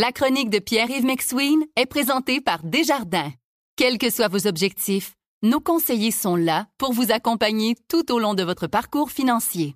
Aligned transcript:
La 0.00 0.12
chronique 0.12 0.48
de 0.48 0.60
Pierre-Yves 0.60 1.04
McSween 1.04 1.58
est 1.74 1.86
présentée 1.86 2.40
par 2.40 2.60
Desjardins. 2.62 3.32
Quels 3.74 3.98
que 3.98 4.10
soient 4.10 4.28
vos 4.28 4.46
objectifs, 4.46 5.14
nos 5.42 5.58
conseillers 5.58 6.12
sont 6.12 6.36
là 6.36 6.66
pour 6.78 6.92
vous 6.92 7.10
accompagner 7.10 7.74
tout 7.88 8.12
au 8.12 8.20
long 8.20 8.34
de 8.34 8.44
votre 8.44 8.68
parcours 8.68 9.10
financier. 9.10 9.74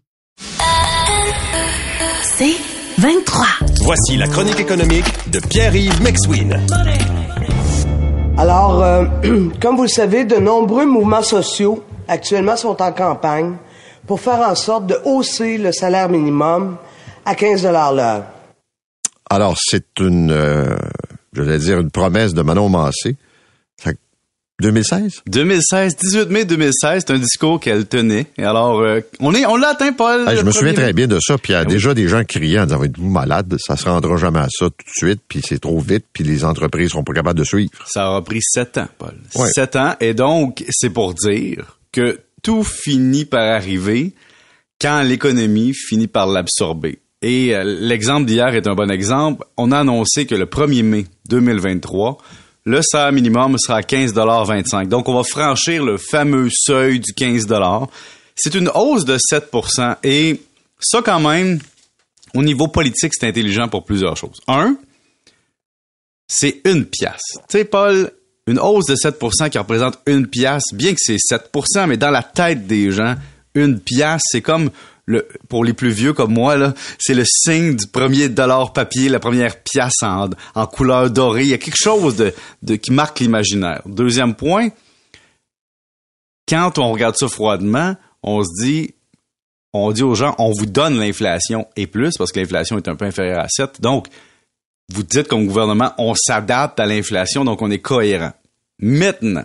C'est 2.23 2.55
23. 2.99 3.47
Voici 3.83 4.17
la 4.17 4.29
chronique 4.29 4.61
économique 4.61 5.07
de 5.29 5.41
Pierre-Yves 5.41 6.01
McSween. 6.01 6.57
Alors, 8.39 8.81
euh, 8.81 9.07
comme 9.61 9.75
vous 9.75 9.83
le 9.83 9.89
savez, 9.89 10.25
de 10.25 10.37
nombreux 10.37 10.87
mouvements 10.87 11.25
sociaux 11.25 11.83
actuellement 12.07 12.57
sont 12.57 12.81
en 12.81 12.93
campagne 12.93 13.57
pour 14.07 14.21
faire 14.21 14.49
en 14.49 14.55
sorte 14.55 14.87
de 14.87 15.01
hausser 15.05 15.59
le 15.59 15.73
salaire 15.73 16.09
minimum 16.09 16.77
à 17.25 17.35
15 17.35 17.65
l'heure. 17.65 18.23
Alors, 19.33 19.57
c'est 19.59 19.99
une, 19.99 20.31
euh, 20.31 20.77
je 21.33 21.41
vais 21.41 21.59
dire, 21.59 21.81
une 21.81 21.91
promesse 21.91 22.35
de 22.35 22.43
Manon 22.43 22.69
Massé. 22.69 23.17
2016? 24.61 25.23
2016, 25.27 25.97
18 25.97 26.31
mai 26.31 26.45
2016, 26.45 27.05
c'est 27.05 27.13
un 27.13 27.19
discours 27.19 27.59
qu'elle 27.59 27.87
tenait. 27.87 28.27
Et 28.37 28.45
alors, 28.45 28.79
euh, 28.81 29.01
on 29.19 29.35
est, 29.35 29.45
on 29.47 29.57
l'a 29.57 29.71
atteint, 29.71 29.93
Paul. 29.93 30.25
je 30.37 30.43
me 30.43 30.53
souviens 30.53 30.75
très 30.75 30.93
bien 30.93 31.09
de 31.09 31.19
ça. 31.19 31.37
Puis 31.39 31.53
il 31.53 31.55
y 31.55 31.57
a 31.57 31.61
ah 31.61 31.65
déjà 31.65 31.95
des 31.95 32.07
gens 32.07 32.23
criaient 32.23 32.61
en 32.61 32.67
disant, 32.67 32.81
vous 32.97 33.11
malade, 33.11 33.57
ça 33.59 33.77
se 33.77 33.87
rendra 33.87 34.17
jamais 34.19 34.39
à 34.39 34.49
ça 34.51 34.67
tout 34.67 34.85
de 34.87 34.93
suite, 34.95 35.21
puis 35.27 35.41
c'est 35.43 35.59
trop 35.59 35.81
vite, 35.81 36.05
puis 36.13 36.23
les 36.23 36.45
entreprises 36.45 36.91
seront 36.91 37.03
pas 37.03 37.15
capables 37.15 37.41
de 37.41 37.45
suivre. 37.45 37.71
Ça 37.87 38.11
aura 38.11 38.23
pris 38.23 38.41
sept 38.41 38.79
ans, 38.79 38.89
Paul. 38.99 39.15
Sept 39.53 39.75
ans. 39.75 39.97
Et 39.99 40.15
donc, 40.15 40.63
c'est 40.71 40.91
pour 40.91 41.15
dire 41.15 41.79
que 41.91 42.21
tout 42.43 42.63
finit 42.63 43.25
par 43.25 43.43
arriver 43.43 44.13
quand 44.81 45.03
l'économie 45.03 45.75
finit 45.75 46.07
par 46.07 46.29
l'absorber. 46.29 47.02
Et 47.23 47.55
euh, 47.55 47.63
l'exemple 47.65 48.27
d'hier 48.27 48.55
est 48.55 48.67
un 48.67 48.75
bon 48.75 48.91
exemple. 48.91 49.45
On 49.57 49.71
a 49.71 49.79
annoncé 49.79 50.27
que 50.27 50.35
le 50.35 50.47
1er 50.47 50.83
mai 50.83 51.07
2023, 51.29 52.19
le 52.65 52.83
salaire 52.83 53.13
minimum 53.13 53.57
sera 53.59 53.79
à 53.79 53.81
15,25 53.81 54.89
Donc, 54.89 55.09
on 55.09 55.15
va 55.15 55.23
franchir 55.23 55.85
le 55.85 55.97
fameux 55.99 56.49
seuil 56.51 57.01
du 57.01 57.13
15 57.13 57.47
C'est 58.35 58.55
une 58.55 58.71
hausse 58.75 59.05
de 59.05 59.17
7% 59.17 59.97
et 60.03 60.41
ça, 60.81 61.01
quand 61.03 61.21
même, 61.21 61.61
au 62.35 62.43
niveau 62.43 62.69
politique, 62.69 63.13
c'est 63.15 63.27
intelligent 63.27 63.69
pour 63.69 63.85
plusieurs 63.85 64.17
choses. 64.17 64.41
Un, 64.49 64.77
c'est 66.27 66.61
une 66.65 66.87
pièce. 66.87 67.39
Tu 67.49 67.59
sais, 67.59 67.65
Paul, 67.65 68.11
une 68.47 68.59
hausse 68.59 68.87
de 68.87 68.97
7% 68.97 69.51
qui 69.51 69.59
représente 69.59 69.99
une 70.07 70.27
pièce, 70.27 70.65
bien 70.73 70.93
que 70.93 71.01
c'est 71.01 71.17
7% 71.17 71.87
mais 71.87 71.97
dans 71.97 72.11
la 72.11 72.23
tête 72.23 72.67
des 72.67 72.91
gens, 72.91 73.15
une 73.55 73.79
pièce, 73.79 74.23
c'est 74.25 74.41
comme 74.41 74.71
pour 75.49 75.65
les 75.65 75.73
plus 75.73 75.91
vieux 75.91 76.13
comme 76.13 76.33
moi, 76.33 76.75
c'est 76.99 77.15
le 77.15 77.25
signe 77.27 77.77
du 77.77 77.87
premier 77.87 78.29
dollar 78.29 78.73
papier, 78.73 79.09
la 79.09 79.19
première 79.19 79.61
pièce 79.61 80.03
en, 80.03 80.67
couleur 80.67 81.11
dorée. 81.11 81.43
Il 81.43 81.49
y 81.49 81.55
a 81.55 81.59
quelque 81.59 81.77
chose 81.77 82.33
qui 82.83 82.93
marque 82.93 83.21
l'imaginaire. 83.21 83.83
Deuxième 83.87 84.35
point, 84.35 84.69
quand 86.49 86.79
on 86.79 86.93
regarde 86.93 87.17
ça 87.17 87.29
froidement, 87.29 87.97
on 88.23 88.43
se 88.43 88.65
dit, 88.65 88.95
on 89.73 89.91
dit 89.93 90.03
aux 90.03 90.15
gens, 90.15 90.35
on 90.39 90.53
vous 90.53 90.67
donne 90.67 90.99
l'inflation 90.99 91.67
et 91.77 91.87
plus, 91.87 92.17
parce 92.17 92.31
que 92.31 92.41
l'inflation 92.41 92.77
est 92.77 92.89
un 92.89 92.95
peu 92.95 93.05
inférieure 93.05 93.41
à 93.41 93.49
7. 93.49 93.81
Donc, 93.81 94.07
vous 94.93 95.03
dites 95.03 95.29
comme 95.29 95.47
gouvernement, 95.47 95.93
on 95.99 96.15
s'adapte 96.15 96.79
à 96.79 96.87
l'inflation, 96.87 97.45
donc 97.45 97.63
on 97.63 97.71
est 97.71 97.79
cohérent. 97.79 98.33
Maintenant, 98.79 99.45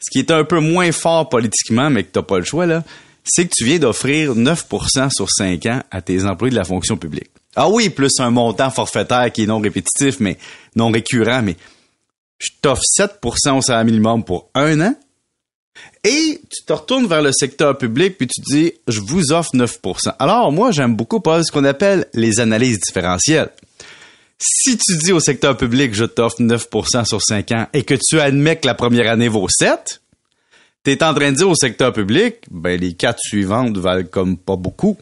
ce 0.00 0.10
qui 0.10 0.18
est 0.18 0.30
un 0.30 0.44
peu 0.44 0.58
moins 0.58 0.90
fort 0.92 1.28
politiquement, 1.28 1.90
mais 1.90 2.04
que 2.04 2.10
t'as 2.10 2.22
pas 2.22 2.38
le 2.38 2.44
choix, 2.44 2.66
là, 2.66 2.82
c'est 3.24 3.46
que 3.46 3.54
tu 3.56 3.64
viens 3.64 3.78
d'offrir 3.78 4.34
9% 4.34 5.10
sur 5.10 5.30
5 5.30 5.66
ans 5.66 5.82
à 5.90 6.02
tes 6.02 6.24
employés 6.24 6.50
de 6.50 6.56
la 6.56 6.64
fonction 6.64 6.96
publique. 6.96 7.30
Ah 7.56 7.68
oui, 7.68 7.88
plus 7.88 8.12
un 8.18 8.30
montant 8.30 8.70
forfaitaire 8.70 9.32
qui 9.32 9.44
est 9.44 9.46
non 9.46 9.60
répétitif, 9.60 10.20
mais 10.20 10.38
non 10.76 10.90
récurrent, 10.90 11.42
mais 11.42 11.56
je 12.38 12.50
t'offre 12.60 12.82
7% 12.98 13.58
au 13.58 13.62
salaire 13.62 13.84
minimum 13.84 14.24
pour 14.24 14.50
un 14.54 14.80
an. 14.80 14.94
Et 16.04 16.40
tu 16.50 16.64
te 16.64 16.72
retournes 16.72 17.06
vers 17.06 17.22
le 17.22 17.32
secteur 17.32 17.76
public 17.76 18.16
puis 18.18 18.28
tu 18.28 18.40
dis, 18.40 18.72
je 18.86 19.00
vous 19.00 19.32
offre 19.32 19.54
9% 19.54 20.14
Alors, 20.18 20.52
moi, 20.52 20.70
j'aime 20.70 20.94
beaucoup, 20.94 21.20
pas 21.20 21.42
ce 21.42 21.50
qu'on 21.50 21.64
appelle 21.64 22.06
les 22.14 22.40
analyses 22.40 22.80
différentielles. 22.80 23.50
Si 24.38 24.76
tu 24.76 24.96
dis 24.98 25.12
au 25.12 25.20
secteur 25.20 25.56
public, 25.56 25.94
je 25.94 26.04
t'offre 26.04 26.40
9% 26.40 27.04
sur 27.06 27.22
5 27.22 27.52
ans 27.52 27.66
et 27.72 27.84
que 27.84 27.94
tu 27.94 28.20
admets 28.20 28.56
que 28.56 28.66
la 28.66 28.74
première 28.74 29.10
année 29.10 29.28
vaut 29.28 29.48
7, 29.48 30.02
t'es 30.84 31.02
en 31.02 31.14
train 31.14 31.32
de 31.32 31.36
dire 31.36 31.48
au 31.48 31.54
secteur 31.54 31.92
public, 31.92 32.36
ben 32.50 32.78
les 32.78 32.92
quatre 32.92 33.18
suivantes 33.18 33.76
valent 33.76 34.06
comme 34.08 34.36
pas 34.36 34.56
beaucoup. 34.56 34.96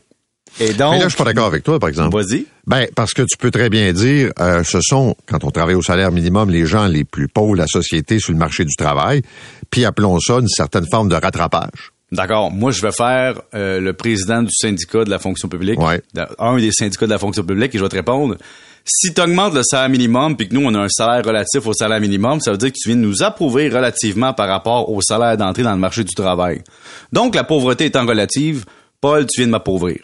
Et 0.60 0.75
donc, 0.75 0.93
Mais 0.93 0.98
là, 0.98 1.04
je 1.04 1.09
suis 1.09 1.16
pas 1.16 1.25
d'accord 1.25 1.47
avec 1.47 1.65
toi, 1.65 1.78
par 1.78 1.88
exemple. 1.88 2.15
Vas-y. 2.15 2.47
Ben, 2.66 2.87
parce 2.94 3.15
que 3.15 3.22
tu 3.22 3.37
peux 3.38 3.50
très 3.50 3.70
bien 3.70 3.93
dire, 3.93 4.32
euh, 4.38 4.62
ce 4.62 4.81
sont, 4.82 5.16
quand 5.26 5.44
on 5.44 5.50
travaille 5.50 5.75
au 5.75 5.82
salaire 5.82 6.12
minimum, 6.12 6.50
les 6.50 6.66
gens 6.66 6.87
les 6.87 7.04
plus 7.04 7.26
pauvres 7.26 7.54
de 7.54 7.59
la 7.59 7.66
société 7.66 8.19
sur 8.19 8.32
le 8.32 8.38
marché 8.38 8.65
du 8.65 8.76
travail, 8.76 9.22
puis 9.70 9.84
appelons 9.84 10.19
ça 10.20 10.34
une 10.34 10.48
certaine 10.48 10.87
forme 10.91 11.09
de 11.09 11.15
rattrapage. 11.15 11.93
D'accord. 12.12 12.50
Moi, 12.50 12.70
je 12.70 12.82
vais 12.82 12.93
faire 12.93 13.41
euh, 13.54 13.81
le 13.81 13.94
président 13.94 14.43
du 14.43 14.50
syndicat 14.53 15.04
de 15.04 15.10
la 15.10 15.19
fonction 15.19 15.49
publique, 15.49 15.81
ouais. 15.81 16.03
un 16.38 16.59
des 16.59 16.70
syndicats 16.70 17.06
de 17.06 17.10
la 17.10 17.19
fonction 17.19 17.43
publique, 17.43 17.75
et 17.75 17.78
je 17.78 17.82
vais 17.82 17.88
te 17.88 17.97
répondre. 17.97 18.37
Si 18.84 19.15
tu 19.15 19.20
augmentes 19.20 19.54
le 19.54 19.62
salaire 19.62 19.88
minimum, 19.88 20.37
puis 20.37 20.48
que 20.48 20.54
nous, 20.54 20.65
on 20.65 20.75
a 20.75 20.81
un 20.81 20.88
salaire 20.88 21.25
relatif 21.25 21.66
au 21.66 21.72
salaire 21.72 22.00
minimum, 22.00 22.41
ça 22.41 22.50
veut 22.50 22.59
dire 22.59 22.70
que 22.70 22.78
tu 22.81 22.88
viens 22.88 22.97
de 22.97 23.03
nous 23.03 23.22
approuver 23.22 23.69
relativement 23.69 24.32
par 24.32 24.48
rapport 24.48 24.91
au 24.91 25.00
salaire 25.00 25.37
d'entrée 25.37 25.62
dans 25.62 25.72
le 25.72 25.78
marché 25.78 26.04
du 26.04 26.15
travail. 26.15 26.62
Donc, 27.12 27.34
la 27.34 27.44
pauvreté 27.44 27.87
étant 27.87 28.06
relative, 28.06 28.65
Paul, 29.00 29.26
tu 29.26 29.41
viens 29.41 29.47
de 29.47 29.53
m'appauvrir. 29.53 29.98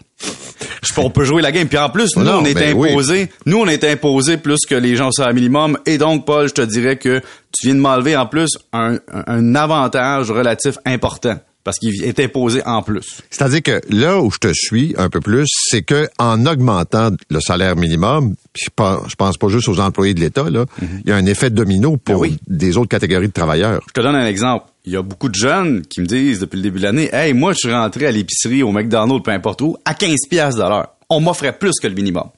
on 0.97 1.11
peut 1.11 1.25
jouer 1.25 1.43
la 1.43 1.53
game. 1.53 1.69
Puis 1.69 1.79
en 1.79 1.91
plus, 1.91 2.17
nous, 2.17 2.27
on 2.27 2.45
est 2.45 2.55
ben 2.55 2.77
imposé. 2.77 3.31
Nous, 3.47 3.59
on 3.59 3.67
est 3.67 3.85
imposé 3.85 4.37
plus 4.37 4.61
que 4.69 4.75
les 4.75 4.97
gens 4.97 5.09
au 5.09 5.13
salaire 5.13 5.35
minimum. 5.35 5.79
Et 5.87 5.99
donc, 5.99 6.25
Paul, 6.25 6.49
je 6.49 6.55
te 6.55 6.63
dirais 6.63 6.97
que 6.97 7.21
tu 7.53 7.67
viens 7.67 7.75
de 7.75 7.81
m'enlever 7.81 8.17
en 8.17 8.27
plus 8.27 8.59
un, 8.73 8.99
un 9.09 9.55
avantage 9.55 10.31
relatif 10.31 10.79
important 10.85 11.39
parce 11.69 11.81
qu'il 11.81 12.03
est 12.03 12.19
imposé 12.19 12.63
en 12.65 12.81
plus. 12.81 13.21
C'est-à-dire 13.29 13.63
que 13.63 13.83
là 13.91 14.23
où 14.23 14.31
je 14.31 14.39
te 14.39 14.51
suis 14.55 14.95
un 14.97 15.11
peu 15.11 15.21
plus, 15.21 15.47
c'est 15.69 15.83
que 15.83 16.09
en 16.19 16.47
augmentant 16.47 17.11
le 17.29 17.41
salaire 17.41 17.77
minimum, 17.77 18.37
je 18.55 18.69
pense, 18.75 19.15
pense 19.17 19.37
pas 19.37 19.49
juste 19.49 19.69
aux 19.69 19.79
employés 19.79 20.15
de 20.15 20.21
l'État, 20.21 20.49
là, 20.49 20.65
mhm. 20.81 21.03
il 21.05 21.11
y 21.11 21.13
a 21.13 21.17
un 21.17 21.27
effet 21.27 21.51
domino 21.51 21.99
pour 21.99 22.23
ben 22.23 22.39
des 22.47 22.79
autres 22.79 22.89
catégories 22.89 23.29
de 23.29 23.35
travailleurs. 23.35 23.83
Je 23.87 23.93
te 23.93 24.01
donne 24.01 24.17
un 24.17 24.27
exemple. 24.27 24.65
Il 24.87 24.95
y 24.95 24.97
a 24.97 25.03
beaucoup 25.03 25.29
de 25.29 25.35
jeunes 25.35 25.83
qui 25.83 26.01
me 26.01 26.07
disent 26.07 26.41
depuis 26.41 26.57
le 26.57 26.63
début 26.63 26.79
de 26.79 26.85
l'année, 26.85 27.11
hey, 27.13 27.35
moi, 27.35 27.53
je 27.53 27.59
suis 27.59 27.73
rentré 27.73 28.07
à 28.07 28.13
l'épicerie, 28.13 28.63
au 28.63 28.73
McDonald's, 28.73 29.23
peu 29.23 29.33
importe 29.33 29.61
où, 29.61 29.77
à 29.85 29.93
15 29.93 30.15
pièces 30.31 30.55
de 30.55 30.63
l'heure. 30.63 30.95
On 31.11 31.21
m'offrait 31.21 31.53
plus 31.53 31.75
que 31.83 31.87
le 31.87 31.95
minimum. 31.95 32.31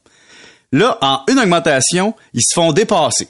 Là, 0.72 0.98
en 1.02 1.20
une 1.30 1.38
augmentation, 1.38 2.14
ils 2.34 2.42
se 2.42 2.52
font 2.52 2.72
dépasser. 2.72 3.28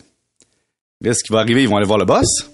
Là, 1.03 1.13
ce 1.13 1.23
qui 1.23 1.31
va 1.31 1.41
arriver, 1.41 1.63
ils 1.65 1.69
vont 1.69 1.77
aller 1.77 1.87
voir 1.87 1.99
le 1.99 2.07
boss 2.07 2.49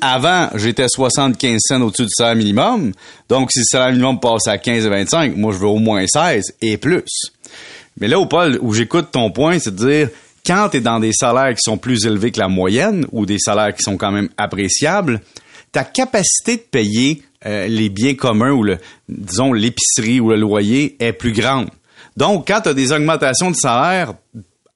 avant, 0.00 0.48
j'étais 0.54 0.86
75 0.88 1.58
cents 1.60 1.80
au-dessus 1.82 2.04
du 2.04 2.12
salaire 2.16 2.36
minimum. 2.36 2.92
Donc, 3.28 3.52
si 3.52 3.60
le 3.60 3.64
salaire 3.64 3.90
minimum 3.90 4.20
passe 4.20 4.46
à 4.46 4.58
15 4.58 4.86
et 4.86 4.88
25, 4.88 5.36
moi, 5.36 5.52
je 5.52 5.58
veux 5.58 5.66
au 5.66 5.78
moins 5.78 6.04
16 6.06 6.54
et 6.60 6.76
plus. 6.76 7.32
Mais 8.00 8.08
là, 8.08 8.18
où, 8.18 8.26
Paul, 8.26 8.58
où 8.60 8.72
j'écoute 8.74 9.08
ton 9.12 9.30
point, 9.30 9.58
c'est 9.58 9.74
de 9.74 9.86
dire, 9.88 10.08
quand 10.46 10.68
tu 10.70 10.78
es 10.78 10.80
dans 10.80 11.00
des 11.00 11.12
salaires 11.12 11.54
qui 11.54 11.62
sont 11.62 11.76
plus 11.76 12.06
élevés 12.06 12.30
que 12.30 12.40
la 12.40 12.48
moyenne 12.48 13.06
ou 13.12 13.26
des 13.26 13.38
salaires 13.38 13.74
qui 13.74 13.82
sont 13.82 13.96
quand 13.96 14.12
même 14.12 14.28
appréciables, 14.36 15.20
ta 15.72 15.84
capacité 15.84 16.56
de 16.56 16.62
payer 16.62 17.22
euh, 17.46 17.66
les 17.66 17.88
biens 17.88 18.14
communs 18.14 18.52
ou 18.52 18.62
le, 18.62 18.78
disons, 19.08 19.52
l'épicerie 19.52 20.20
ou 20.20 20.30
le 20.30 20.36
loyer 20.36 20.96
est 21.00 21.12
plus 21.12 21.32
grande. 21.32 21.68
Donc, 22.16 22.48
quand 22.48 22.62
tu 22.62 22.68
as 22.70 22.74
des 22.74 22.92
augmentations 22.92 23.50
de 23.50 23.56
salaire 23.56 24.14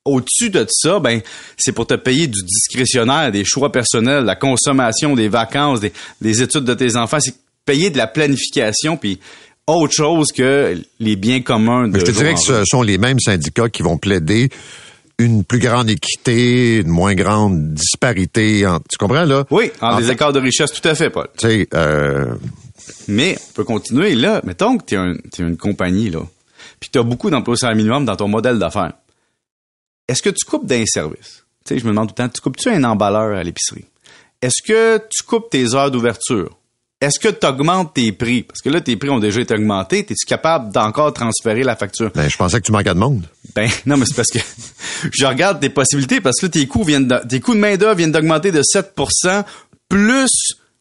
au-dessus 0.04 0.50
de 0.50 0.66
ça, 0.68 0.98
ben, 0.98 1.20
c'est 1.56 1.72
pour 1.72 1.86
te 1.86 1.94
payer 1.94 2.26
du 2.26 2.42
discrétionnaire, 2.42 3.30
des 3.30 3.44
choix 3.44 3.70
personnels, 3.70 4.24
la 4.24 4.36
consommation, 4.36 5.14
des 5.14 5.28
vacances, 5.28 5.80
des, 5.80 6.42
études 6.42 6.64
de 6.64 6.74
tes 6.74 6.96
enfants. 6.96 7.18
C'est 7.20 7.34
payer 7.64 7.90
de 7.90 7.98
la 7.98 8.06
planification, 8.06 8.96
puis 8.96 9.20
autre 9.66 9.94
chose 9.94 10.32
que 10.32 10.76
les 10.98 11.16
biens 11.16 11.40
communs. 11.40 11.88
De 11.88 11.98
je 11.98 12.04
te 12.04 12.10
dirais 12.10 12.34
que 12.34 12.40
ce 12.40 12.64
sont 12.64 12.82
les 12.82 12.98
mêmes 12.98 13.20
syndicats 13.20 13.68
qui 13.68 13.82
vont 13.82 13.96
plaider 13.96 14.50
une 15.18 15.44
plus 15.44 15.60
grande 15.60 15.88
équité, 15.88 16.78
une 16.78 16.88
moins 16.88 17.14
grande 17.14 17.74
disparité. 17.74 18.66
tu 18.90 18.98
comprends, 18.98 19.24
là? 19.24 19.44
Oui, 19.50 19.70
en, 19.80 20.00
des 20.00 20.10
écarts 20.10 20.32
de 20.32 20.40
richesse, 20.40 20.72
tout 20.72 20.86
à 20.88 20.96
fait, 20.96 21.10
Paul. 21.10 21.28
Tu 21.38 21.48
sais, 21.48 21.68
euh... 21.74 22.34
Mais 23.06 23.38
on 23.38 23.52
peut 23.52 23.64
continuer. 23.64 24.16
Là, 24.16 24.40
mettons 24.44 24.78
que 24.78 24.84
tu 24.84 24.96
es, 24.96 25.46
une 25.46 25.56
compagnie, 25.56 26.10
là, 26.10 26.20
puis 26.80 26.90
tu 26.92 26.98
as 26.98 27.04
beaucoup 27.04 27.30
d'emplois 27.30 27.56
salaire 27.56 27.76
minimum 27.76 28.04
dans 28.04 28.16
ton 28.16 28.26
modèle 28.26 28.58
d'affaires 28.58 28.94
est-ce 30.12 30.22
que 30.22 30.28
tu 30.28 30.44
coupes 30.44 30.66
d'un 30.66 30.84
service? 30.84 31.44
Tu 31.64 31.74
sais, 31.74 31.78
je 31.78 31.84
me 31.84 31.90
demande 31.90 32.08
tout 32.08 32.14
le 32.18 32.24
temps, 32.24 32.28
tu 32.28 32.42
coupes-tu 32.42 32.68
un 32.68 32.84
emballeur 32.84 33.34
à 33.34 33.42
l'épicerie? 33.42 33.86
Est-ce 34.42 34.62
que 34.62 34.98
tu 35.08 35.22
coupes 35.22 35.48
tes 35.48 35.74
heures 35.74 35.90
d'ouverture? 35.90 36.58
Est-ce 37.00 37.18
que 37.18 37.28
tu 37.28 37.46
augmentes 37.46 37.94
tes 37.94 38.12
prix? 38.12 38.42
Parce 38.42 38.60
que 38.60 38.68
là, 38.68 38.82
tes 38.82 38.96
prix 38.96 39.08
ont 39.08 39.20
déjà 39.20 39.40
été 39.40 39.54
augmentés. 39.54 40.00
Es-tu 40.00 40.26
capable 40.26 40.70
d'encore 40.70 41.14
transférer 41.14 41.62
la 41.62 41.76
facture? 41.76 42.10
Ben, 42.14 42.28
je 42.28 42.36
pensais 42.36 42.60
que 42.60 42.66
tu 42.66 42.72
manquais 42.72 42.92
de 42.92 42.98
monde. 42.98 43.26
Ben, 43.54 43.70
non, 43.86 43.96
mais 43.96 44.04
c'est 44.06 44.14
parce 44.14 44.28
que 44.28 44.38
je 45.10 45.24
regarde 45.24 45.60
tes 45.60 45.70
possibilités 45.70 46.20
parce 46.20 46.38
que 46.38 46.46
là, 46.46 46.50
tes 46.50 46.66
coûts 46.66 46.84
viennent 46.84 47.08
tes 47.26 47.40
coûts 47.40 47.54
de 47.54 47.60
main-d'œuvre 47.60 47.96
viennent 47.96 48.12
d'augmenter 48.12 48.52
de 48.52 48.60
7% 48.60 49.44
plus 49.88 50.30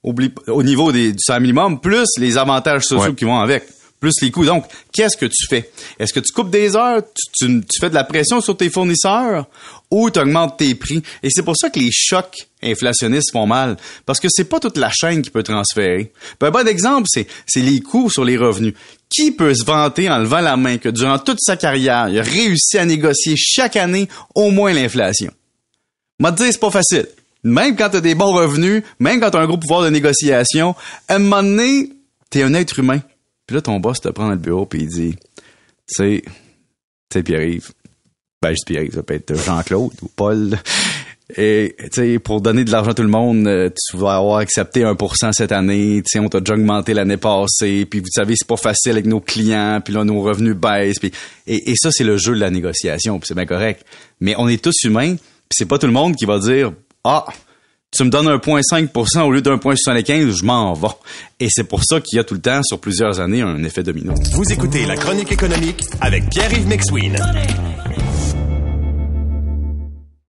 au 0.04 0.64
niveau 0.64 0.92
du 0.92 1.14
salaire 1.20 1.42
minimum, 1.42 1.80
plus 1.80 2.08
les 2.18 2.38
avantages 2.38 2.84
sociaux 2.84 3.14
qui 3.14 3.24
vont 3.24 3.40
avec 3.40 3.64
plus 4.02 4.16
les 4.22 4.32
coûts. 4.32 4.44
Donc, 4.44 4.66
qu'est-ce 4.92 5.16
que 5.16 5.28
tu 5.28 5.48
fais? 5.48 5.72
Est-ce 5.98 6.12
que 6.12 6.20
tu 6.20 6.34
coupes 6.34 6.50
des 6.50 6.76
heures, 6.76 7.02
tu, 7.04 7.46
tu- 7.46 7.62
tu 7.62 7.80
fais 7.80 7.90
de 7.90 7.96
la 7.96 8.04
pression 8.04 8.42
sur 8.42 8.58
tes 8.58 8.70
fournisseurs? 8.70 9.46
Ou 9.92 10.10
tu 10.10 10.20
augmentes 10.20 10.58
tes 10.58 10.74
prix? 10.76 11.02
Et 11.24 11.30
c'est 11.30 11.44
pour 11.44 11.56
ça 11.56 11.70
que 11.70 11.80
les 11.80 11.92
chocs 11.92 12.36
inflationnistes 12.64 13.32
font 13.32 13.46
mal. 13.46 13.78
Parce 14.06 14.20
que 14.20 14.28
c'est 14.30 14.46
pas 14.46 14.60
toute 14.60 14.78
la 14.78 14.90
chaîne 14.92 15.22
qui 15.22 15.30
peut 15.30 15.44
transférer. 15.44 16.12
Un 16.42 16.50
bon 16.52 16.68
exemple, 16.68 17.08
c'est, 17.10 17.28
les 17.58 17.80
coûts 17.82 18.10
sur 18.10 18.26
les 18.26 18.38
revenus. 18.38 18.74
Qui 19.10 19.32
peut 19.32 19.54
se 19.54 19.64
vanter 19.66 20.10
en 20.10 20.18
levant 20.20 20.40
la 20.42 20.58
main 20.58 20.78
que 20.78 20.90
durant 20.90 21.20
toute 21.20 21.40
sa 21.42 21.56
carrière, 21.58 22.08
il 22.10 22.18
a 22.20 22.24
réussi 22.24 22.78
à 22.78 22.86
négocier 22.86 23.36
chaque 23.38 23.76
année 23.76 24.08
au 24.34 24.50
moins 24.52 24.74
l'inflation? 24.74 25.32
Moi, 26.20 26.32
te 26.32 26.38
dire, 26.42 26.52
c'est 26.52 26.60
pas 26.60 26.72
facile. 26.72 27.08
Même 27.44 27.76
quand 27.76 27.90
t'as 27.90 28.00
des 28.02 28.16
bons 28.16 28.32
revenus, 28.34 28.84
même 29.00 29.20
quand 29.20 29.32
t'as 29.32 29.42
un 29.42 29.48
gros 29.48 29.58
pouvoir 29.58 29.82
de 29.84 29.90
négociation, 29.90 30.76
à 31.08 31.16
un 31.16 31.20
moment 31.20 31.44
donné, 31.44 31.90
t'es 32.30 32.44
un 32.44 32.54
être 32.54 32.80
humain. 32.80 33.02
Puis 33.52 33.58
là, 33.58 33.62
ton 33.62 33.82
boss 33.82 34.00
te 34.00 34.08
prend 34.08 34.28
dans 34.28 34.32
le 34.32 34.38
bureau 34.38 34.66
puis 34.66 34.84
il 34.84 34.88
dit, 34.88 35.14
tu 35.14 35.44
sais, 35.88 36.22
tu 36.24 36.32
sais, 37.12 37.22
Pierre-Yves, 37.22 37.72
ben, 38.42 38.56
je 38.56 38.64
Pierre-Yves, 38.66 38.94
ça 38.94 39.04
peut 39.04 39.14
être 39.14 39.36
Jean-Claude 39.36 39.92
ou 40.02 40.08
Paul. 40.16 40.58
Et, 41.36 41.76
tu 41.78 41.90
sais, 41.92 42.20
pour 42.20 42.40
donner 42.40 42.64
de 42.64 42.72
l'argent 42.72 42.92
à 42.92 42.94
tout 42.94 43.02
le 43.02 43.10
monde, 43.10 43.46
euh, 43.48 43.70
tu 43.70 43.98
vas 43.98 44.16
avoir 44.16 44.38
accepté 44.38 44.84
1% 44.86 45.34
cette 45.34 45.52
année. 45.52 46.02
Tu 46.02 46.12
sais, 46.14 46.20
on 46.20 46.30
t'a 46.30 46.40
déjà 46.40 46.54
augmenté 46.54 46.94
l'année 46.94 47.18
passée. 47.18 47.86
Puis, 47.86 48.00
vous 48.00 48.10
savez, 48.10 48.36
c'est 48.38 48.48
pas 48.48 48.56
facile 48.56 48.94
avec 48.94 49.06
nos 49.06 49.20
clients. 49.20 49.82
Puis 49.84 49.94
là, 49.94 50.06
nos 50.06 50.22
revenus 50.22 50.56
baissent. 50.56 51.00
Puis, 51.00 51.12
et, 51.46 51.72
et 51.72 51.74
ça, 51.76 51.92
c'est 51.92 52.06
le 52.06 52.16
jeu 52.16 52.34
de 52.34 52.40
la 52.40 52.52
négociation. 52.52 53.20
Puis 53.20 53.28
c'est 53.28 53.36
bien 53.36 53.46
correct. 53.46 53.86
Mais 54.22 54.34
on 54.38 54.48
est 54.48 54.64
tous 54.64 54.86
humains. 54.86 55.16
Puis 55.16 55.58
c'est 55.58 55.66
pas 55.66 55.78
tout 55.78 55.88
le 55.88 55.94
monde 55.94 56.16
qui 56.16 56.24
va 56.24 56.40
dire, 56.40 56.72
ah, 57.04 57.26
tu 57.92 58.06
me 58.06 58.10
donnes 58.10 58.30
un 58.30 58.40
point 58.40 58.62
5% 58.62 59.22
au 59.22 59.32
lieu 59.32 59.42
d'un 59.42 59.58
point 59.58 59.76
75, 59.76 60.38
je 60.38 60.46
m'en 60.46 60.74
vais. 60.74 60.88
Et 61.42 61.48
c'est 61.50 61.66
pour 61.66 61.84
ça 61.84 62.00
qu'il 62.00 62.18
y 62.18 62.20
a 62.20 62.24
tout 62.24 62.36
le 62.36 62.42
temps, 62.42 62.64
sur 62.64 62.80
plusieurs 62.80 63.20
années, 63.20 63.42
un 63.42 63.62
effet 63.64 63.84
domino. 63.84 64.14
Vous 64.32 64.52
écoutez 64.52 64.86
La 64.86 64.96
Chronique 64.96 65.32
économique 65.32 65.84
avec 66.00 66.30
Pierre-Yves 66.30 66.68
McSween. 66.68 67.18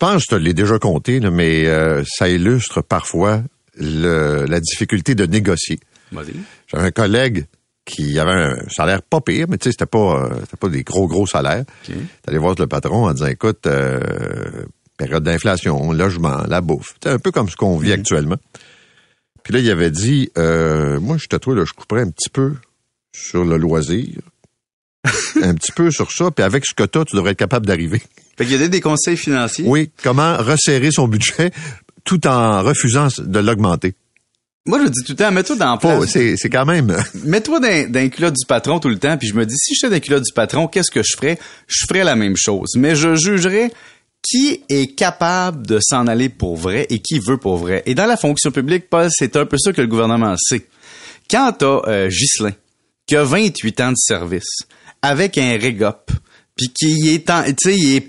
Je 0.00 0.06
pense 0.06 0.14
que 0.14 0.22
je 0.30 0.36
te 0.36 0.40
l'ai 0.40 0.54
déjà 0.54 0.78
compté, 0.78 1.18
là, 1.18 1.32
mais 1.32 1.66
euh, 1.66 2.04
ça 2.06 2.28
illustre 2.28 2.82
parfois 2.82 3.42
le- 3.76 4.44
la 4.46 4.60
difficulté 4.60 5.16
de 5.16 5.26
négocier. 5.26 5.80
J'avais 6.68 6.84
un 6.86 6.90
collègue 6.92 7.46
qui 7.84 8.16
avait 8.20 8.30
un 8.30 8.56
salaire 8.68 9.02
pas 9.02 9.20
pire, 9.20 9.46
mais 9.48 9.58
tu 9.58 9.64
sais, 9.64 9.70
c'était 9.72 9.86
pas, 9.86 10.22
euh, 10.30 10.40
pas 10.60 10.68
des 10.68 10.84
gros, 10.84 11.08
gros 11.08 11.26
salaires. 11.26 11.64
OK. 11.88 11.96
T'allais 12.22 12.38
voir 12.38 12.54
le 12.56 12.68
patron 12.68 13.06
en 13.08 13.12
disant, 13.12 13.26
écoute, 13.26 13.66
euh, 13.66 13.98
période 14.96 15.24
d'inflation, 15.24 15.90
logement, 15.90 16.44
la 16.46 16.60
bouffe. 16.60 16.94
C'est 17.02 17.08
un 17.10 17.18
peu 17.18 17.32
comme 17.32 17.48
ce 17.48 17.56
qu'on 17.56 17.76
vit 17.76 17.92
actuellement. 17.92 18.36
Puis 19.42 19.52
là, 19.52 19.58
il 19.58 19.68
avait 19.68 19.90
dit, 19.90 20.30
moi, 20.36 21.16
je 21.16 21.26
suis 21.28 21.40
toi, 21.40 21.56
là, 21.56 21.64
je 21.66 21.72
couperais 21.72 22.02
un 22.02 22.10
petit 22.10 22.30
peu 22.30 22.54
sur 23.12 23.44
le 23.44 23.56
loisir, 23.56 24.06
un 25.42 25.54
petit 25.54 25.72
peu 25.72 25.90
sur 25.90 26.10
ça, 26.12 26.30
puis 26.30 26.44
avec 26.44 26.64
ce 26.66 26.74
que 26.74 26.84
t'as, 26.84 27.04
tu 27.04 27.16
devrais 27.16 27.32
être 27.32 27.38
capable 27.38 27.66
d'arriver. 27.66 28.00
Fait 28.36 28.44
qu'il 28.46 28.60
y 28.60 28.62
a 28.62 28.68
des- 28.68 28.80
conseils 28.80 29.16
financiers. 29.16 29.64
Oui, 29.66 29.90
comment 30.02 30.36
resserrer 30.36 30.90
son 30.92 31.08
budget 31.08 31.50
tout 32.04 32.26
en 32.26 32.62
refusant 32.62 33.08
de 33.18 33.38
l'augmenter. 33.38 33.94
Moi, 34.66 34.80
je 34.84 34.88
dis 34.90 35.02
tout 35.04 35.12
le 35.12 35.16
temps, 35.16 35.30
mets-toi 35.32 35.56
dans 35.56 35.72
la 35.72 35.76
Pas- 35.78 35.96
place. 35.98 36.10
C'est 36.10 36.36
c'est 36.36 36.50
quand 36.50 36.66
même... 36.66 36.94
Mets-toi 37.24 37.58
dans, 37.60 37.90
dans 37.90 38.00
les 38.00 38.10
culottes 38.10 38.34
du 38.34 38.46
patron 38.46 38.78
tout 38.80 38.88
le 38.90 38.98
temps, 38.98 39.16
puis 39.16 39.26
je 39.28 39.34
me 39.34 39.44
dis, 39.46 39.56
si 39.56 39.74
j'étais 39.74 39.88
dans 39.88 39.94
les 39.94 40.00
culottes 40.00 40.24
du 40.24 40.32
patron, 40.32 40.68
qu'est-ce 40.68 40.90
que 40.90 41.02
je 41.02 41.16
ferais? 41.16 41.38
Je 41.66 41.86
ferais 41.88 42.04
la 42.04 42.16
même 42.16 42.36
chose. 42.36 42.68
Mais 42.76 42.94
je 42.94 43.14
jugerais 43.14 43.72
qui 44.22 44.62
est 44.68 44.94
capable 44.94 45.66
de 45.66 45.78
s'en 45.80 46.06
aller 46.06 46.28
pour 46.28 46.56
vrai 46.56 46.86
et 46.90 46.98
qui 46.98 47.18
veut 47.18 47.38
pour 47.38 47.56
vrai. 47.56 47.82
Et 47.86 47.94
dans 47.94 48.04
la 48.06 48.16
fonction 48.16 48.50
publique, 48.50 48.90
Paul, 48.90 49.08
c'est 49.10 49.36
un 49.36 49.46
peu 49.46 49.56
ça 49.58 49.72
que 49.72 49.80
le 49.80 49.86
gouvernement 49.86 50.34
sait. 50.36 50.66
Quand 51.30 51.52
t'as 51.58 51.80
euh, 51.86 52.08
Ghislain, 52.08 52.52
qui 53.06 53.16
a 53.16 53.24
28 53.24 53.80
ans 53.80 53.90
de 53.90 53.96
service, 53.96 54.58
avec 55.02 55.38
un 55.38 55.56
régop, 55.58 56.06
puis 56.56 56.68
qui 56.74 57.10
est 57.10 57.30
en, 57.30 57.44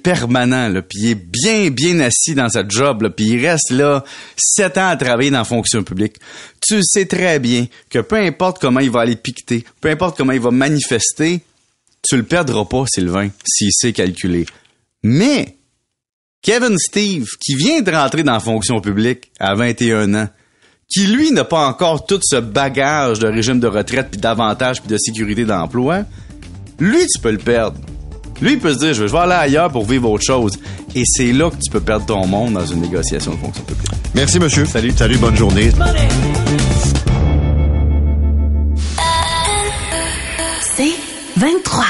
permanent, 0.04 0.74
puis 0.82 1.00
il 1.02 1.10
est 1.12 1.16
bien, 1.16 1.70
bien 1.70 2.00
assis 2.00 2.34
dans 2.34 2.50
sa 2.50 2.68
job, 2.68 3.08
puis 3.16 3.28
il 3.28 3.46
reste 3.46 3.72
là 3.72 4.04
sept 4.36 4.78
ans 4.78 4.90
à 4.90 4.98
travailler 4.98 5.30
dans 5.30 5.40
la 5.40 5.44
fonction 5.44 5.84
publique. 5.84 6.16
Tu 6.60 6.82
sais 6.84 7.06
très 7.06 7.40
bien 7.40 7.68
que 7.90 8.00
peu 8.00 8.16
importe 8.16 8.60
comment 8.60 8.80
il 8.80 8.90
va 8.90 9.02
aller 9.02 9.16
piqueter, 9.16 9.64
peu 9.82 9.90
importe 9.90 10.18
comment 10.18 10.34
il 10.34 10.42
va 10.42 10.52
manifester, 10.52 11.42
tu 12.08 12.18
le 12.18 12.24
perdras 12.24 12.66
pas, 12.66 12.86
Sylvain, 12.88 13.30
s'il 13.46 13.72
sait 13.72 13.94
calculer. 13.94 14.46
Mais 15.04 15.58
Kevin 16.42 16.78
Steve, 16.78 17.28
qui 17.40 17.56
vient 17.56 17.82
de 17.82 17.92
rentrer 17.92 18.24
dans 18.24 18.34
la 18.34 18.40
fonction 18.40 18.80
publique 18.80 19.32
à 19.40 19.56
21 19.56 20.14
ans, 20.16 20.30
qui 20.90 21.06
lui 21.06 21.32
n'a 21.32 21.44
pas 21.44 21.68
encore 21.68 22.06
tout 22.06 22.20
ce 22.24 22.38
bagage 22.38 23.20
de 23.20 23.28
régime 23.28 23.60
de 23.60 23.68
retraite 23.68 24.10
puis 24.10 24.20
d'avantages 24.20 24.82
puis 24.82 24.90
de 24.90 24.98
sécurité 24.98 25.46
d'emploi, 25.46 26.06
lui 26.80 27.06
tu 27.08 27.20
peux 27.20 27.32
le 27.32 27.38
perdre. 27.38 27.78
Lui 28.42 28.54
il 28.54 28.60
peut 28.60 28.74
se 28.74 28.80
dire 28.80 28.94
je 28.94 29.04
vais 29.04 29.18
aller 29.18 29.34
ailleurs 29.34 29.72
pour 29.72 29.86
vivre 29.86 30.10
autre 30.10 30.26
chose 30.26 30.58
et 30.96 31.04
c'est 31.06 31.32
là 31.32 31.50
que 31.50 31.56
tu 31.56 31.72
peux 31.72 31.82
perdre 31.82 32.06
ton 32.06 32.26
monde 32.26 32.54
dans 32.54 32.66
une 32.66 32.82
négociation 32.82 33.34
de 33.34 33.38
fonction 33.38 33.64
publique. 33.64 33.90
Merci, 34.16 34.40
monsieur. 34.40 34.66
Salut. 34.66 34.92
Salut, 34.92 35.18
bonne 35.18 35.36
journée. 35.36 35.72
C'est 40.62 40.94
23. 41.38 41.86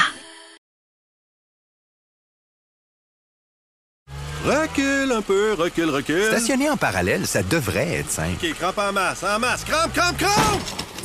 Recule 4.44 5.12
un 5.12 5.22
peu, 5.22 5.54
recule, 5.54 5.90
recule. 5.90 6.24
Stationner 6.24 6.70
en 6.70 6.76
parallèle, 6.76 7.26
ça 7.26 7.42
devrait 7.42 7.98
être 7.98 8.10
simple. 8.10 8.36
OK, 8.42 8.54
crampe 8.54 8.78
en 8.78 8.92
masse, 8.92 9.22
en 9.22 9.38
masse. 9.38 9.64
Crampe, 9.64 9.92
crampe, 9.92 10.16
crampe! 10.16 10.79